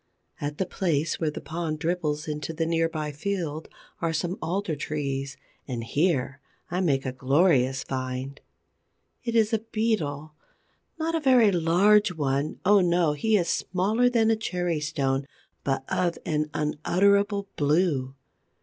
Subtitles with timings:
[0.41, 3.69] At the place where the pond dribbles into the near by field,
[4.01, 6.39] are some alder trees; and here
[6.71, 8.41] I make a glorious find.
[9.23, 10.33] It is a Beetle—not
[11.13, 13.13] a very large one, oh, no!
[13.13, 15.27] He is smaller than a cherry stone,
[15.63, 18.15] but of an unutterable blue.